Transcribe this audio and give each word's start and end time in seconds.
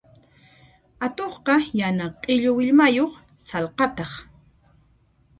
Atuqqa 1.05 1.55
yana 1.79 2.05
q'illu 2.21 2.51
willmayuq 2.57 3.13
sallqataq. 3.47 4.11